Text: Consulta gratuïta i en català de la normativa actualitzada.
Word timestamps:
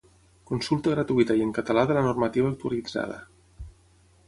Consulta 0.51 0.93
gratuïta 0.93 1.35
i 1.39 1.43
en 1.49 1.51
català 1.59 1.85
de 1.91 1.99
la 1.99 2.03
normativa 2.09 2.51
actualitzada. 2.55 3.21